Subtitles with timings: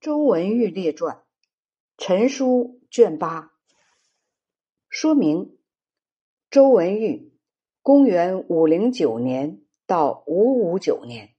[0.00, 1.22] 周文玉列传，
[1.98, 3.52] 陈书卷八。
[4.88, 5.58] 说明：
[6.50, 7.34] 周文玉，
[7.82, 11.34] 公元五零九年到五五九年，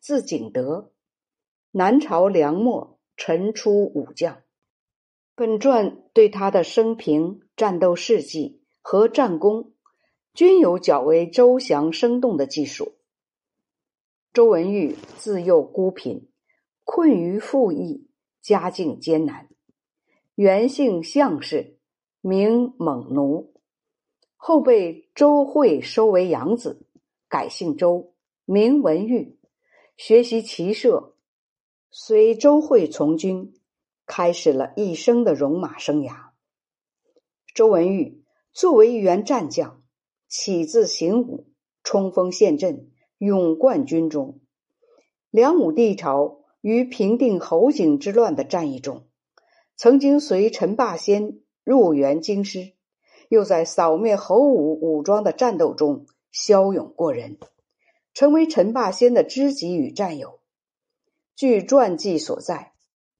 [0.00, 0.90] 字景德，
[1.70, 4.42] 南朝梁末陈出武将。
[5.36, 9.74] 本传对他的生平、战斗事迹和战功，
[10.34, 12.96] 均有较为周详生动的记述。
[14.32, 16.28] 周文玉自幼孤贫。
[16.86, 18.06] 困于富役，
[18.40, 19.48] 家境艰难。
[20.36, 21.80] 原姓项氏，
[22.20, 23.52] 名蒙奴，
[24.36, 26.86] 后被周惠收为养子，
[27.28, 28.14] 改姓周，
[28.44, 29.36] 名文玉，
[29.96, 31.16] 学习骑射，
[31.90, 33.52] 随周惠从军，
[34.06, 36.28] 开始了一生的戎马生涯。
[37.52, 39.82] 周文玉作为一员战将，
[40.28, 41.48] 起自行武，
[41.82, 44.38] 冲锋陷阵，勇冠军中。
[45.30, 46.45] 梁武帝朝。
[46.66, 49.06] 于平定侯景之乱的战役中，
[49.76, 52.72] 曾经随陈霸先入援京师，
[53.28, 57.38] 又在扫灭侯武武装的战斗中骁勇过人，
[58.14, 60.40] 成为陈霸先的知己与战友。
[61.36, 62.72] 据传记所在，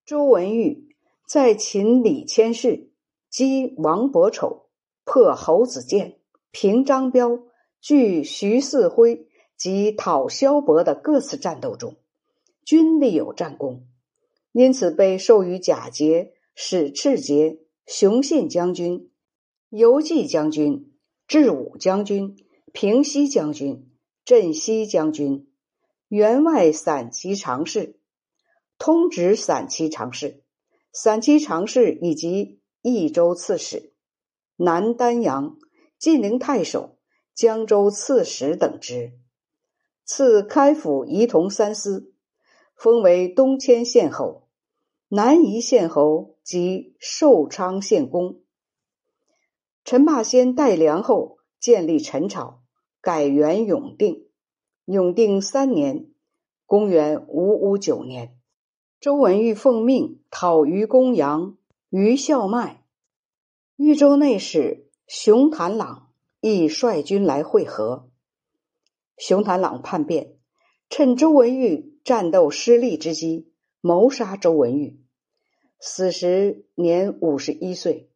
[0.04, 0.96] 周文玉
[1.28, 2.90] 在秦李谦氏
[3.30, 4.66] 击王伯丑、
[5.04, 6.18] 破侯子建、
[6.50, 7.38] 平张彪、
[7.80, 11.94] 拒徐四辉及讨萧伯的各次战斗中。
[12.66, 13.86] 均立有战功，
[14.50, 19.12] 因此被授予甲节、史赤节、雄信将军、
[19.68, 20.92] 游记将军、
[21.28, 22.36] 智武将军、
[22.72, 23.88] 平西将军、
[24.24, 25.48] 镇西将军、
[26.08, 28.00] 员外散骑常侍、
[28.78, 30.42] 通直散骑常侍、
[30.92, 33.92] 散骑常侍以及益州刺史、
[34.56, 35.56] 南丹阳、
[36.00, 36.98] 晋陵太守、
[37.32, 39.12] 江州刺史等职，
[40.04, 42.12] 赐开府仪同三司。
[42.76, 44.48] 封为东迁县侯、
[45.08, 48.40] 南夷县侯及寿昌县公。
[49.82, 52.60] 陈霸先代梁后建立陈朝，
[53.00, 54.26] 改元永定。
[54.84, 56.10] 永定三年
[56.66, 58.36] （公元五五九年），
[59.00, 61.56] 周文玉奉命讨于公阳、
[61.88, 62.84] 于孝迈。
[63.76, 66.10] 豫州内史熊谭朗
[66.40, 68.10] 亦率军来会合。
[69.16, 70.36] 熊谭朗叛变，
[70.90, 71.95] 趁周文玉。
[72.06, 73.50] 战斗失利之机，
[73.80, 75.00] 谋杀周文玉，
[75.80, 78.12] 死时年五十一岁。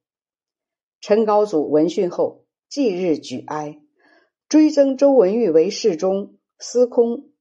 [1.01, 3.83] 陈高祖闻讯后，即日举哀，
[4.49, 7.33] 追赠周文玉为侍中、司空，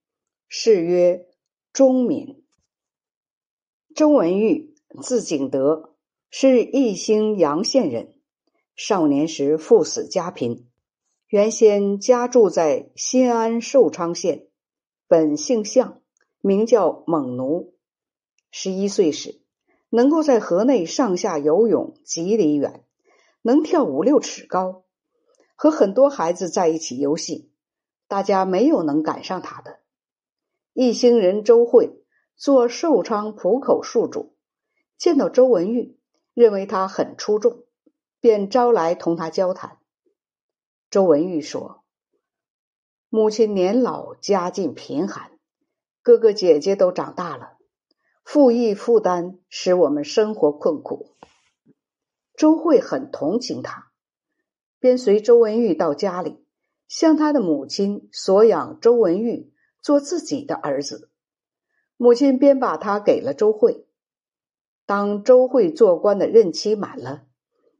[0.48, 1.28] 谥曰
[1.72, 2.44] 忠敏。
[3.94, 4.74] 周文玉，
[5.04, 5.94] 字景德，
[6.32, 8.16] 是义兴阳县人。
[8.76, 10.68] 少年时父死家贫，
[11.28, 14.48] 原先家住在新安寿昌县，
[15.08, 15.99] 本姓向。
[16.42, 17.74] 名叫猛奴，
[18.50, 19.42] 十一岁时
[19.90, 22.86] 能够在河内上下游泳几里远，
[23.42, 24.86] 能跳五六尺高，
[25.56, 27.52] 和很多孩子在一起游戏，
[28.08, 29.80] 大家没有能赶上他的。
[30.72, 32.06] 一兴人周慧
[32.38, 34.38] 做寿昌浦口戍主，
[34.98, 36.00] 见到周文玉，
[36.34, 37.66] 认为他很出众，
[38.22, 39.78] 便招来同他交谈。
[40.90, 41.84] 周文玉说
[43.10, 45.32] ：“母亲年老，家境贫寒。”
[46.10, 47.52] 哥哥姐姐都长大了，
[48.24, 51.12] 赋役负担使我们生活困苦。
[52.36, 53.92] 周慧很同情他，
[54.80, 56.44] 便随周文玉到家里，
[56.88, 59.54] 向他的母亲索养周文玉
[59.84, 61.12] 做自己的儿子。
[61.96, 63.86] 母亲便把他给了周慧。
[64.88, 67.22] 当周慧做官的任期满了，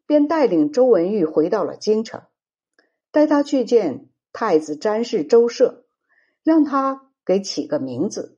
[0.06, 2.22] 便带领周文玉回到了京城，
[3.10, 5.84] 带他去见太子詹事周舍，
[6.44, 7.09] 让他。
[7.26, 8.38] 给起个名字，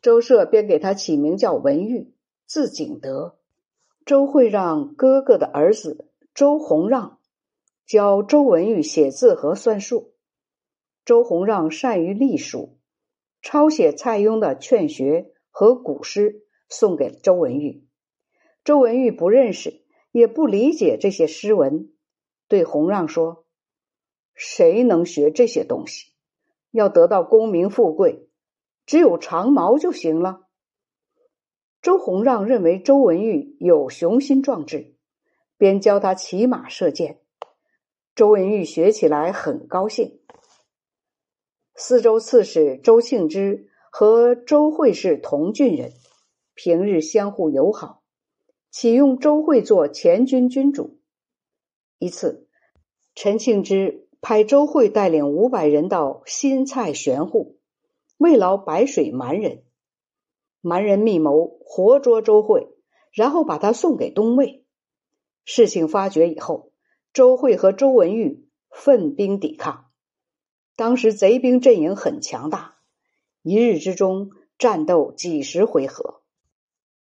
[0.00, 2.14] 周舍便给他起名叫文玉，
[2.46, 3.38] 字景德。
[4.04, 7.20] 周会让哥哥的儿子周弘让
[7.86, 10.14] 教周文玉写字和算术。
[11.04, 12.78] 周弘让善于隶书，
[13.42, 17.86] 抄写蔡邕的《劝学》和古诗，送给周文玉。
[18.64, 21.92] 周文玉不认识，也不理解这些诗文，
[22.46, 23.44] 对弘让说
[24.34, 26.11] ：“谁能学这些东西？”
[26.72, 28.28] 要得到功名富贵，
[28.86, 30.48] 只有长矛就行了。
[31.80, 34.96] 周弘让认为周文玉有雄心壮志，
[35.56, 37.20] 便教他骑马射箭。
[38.14, 40.20] 周文玉学起来很高兴。
[41.74, 45.92] 四州刺史周庆之和周会是同郡人，
[46.54, 48.02] 平日相互友好，
[48.70, 51.00] 启用周会做前军军主。
[51.98, 52.48] 一次，
[53.14, 54.08] 陈庆之。
[54.24, 57.58] 派周慧带领五百人到新蔡玄户，
[58.18, 59.64] 慰劳白水蛮人。
[60.60, 62.68] 蛮人密谋活捉周慧，
[63.10, 64.64] 然后把他送给东魏。
[65.44, 66.70] 事情发觉以后，
[67.12, 69.86] 周慧和周文玉奋兵抵抗。
[70.76, 72.76] 当时贼兵阵营很强大，
[73.42, 76.22] 一日之中战斗几十回合。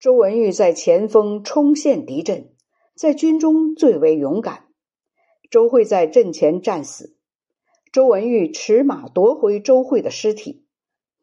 [0.00, 2.54] 周文玉在前锋冲陷敌阵，
[2.94, 4.63] 在军中最为勇敢。
[5.54, 7.16] 周慧在阵前战死，
[7.92, 10.66] 周文玉持马夺回周慧的尸体，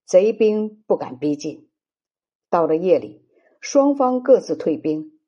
[0.06, 1.68] 贼兵不敢逼近。
[2.50, 3.28] 到了夜里，
[3.60, 5.20] 双方各自退兵。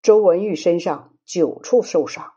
[0.00, 2.34] 周文玉身上九处受伤，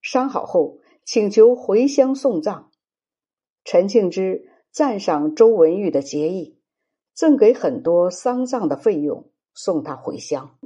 [0.00, 2.70] 伤好后请求回乡送葬。
[3.64, 6.58] 陈庆之赞赏周文玉的节义，
[7.12, 10.58] 赠给很多丧葬的费用，送他回乡。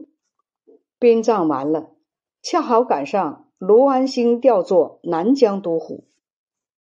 [1.01, 1.97] 殡葬完了，
[2.43, 6.05] 恰好赶上卢安兴调做南疆都护，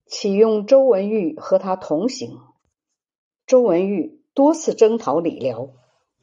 [0.08, 2.40] 启用周文玉和他同行。
[3.46, 5.70] 周文玉多次征讨李辽，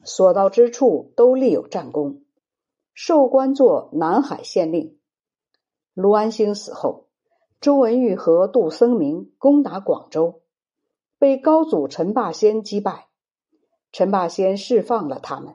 [0.02, 2.24] 所到之处都立有战功，
[2.94, 4.98] 授官作南海县令。
[5.94, 7.06] 卢安兴死后。
[7.60, 10.40] 周文玉和杜僧明攻打广州，
[11.16, 13.06] 被高祖陈霸先击败。
[13.92, 15.54] 陈霸先释放了他们，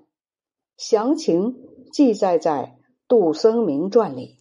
[0.77, 1.57] 详情
[1.91, 2.77] 记载在
[3.09, 4.37] 《杜僧明传》里。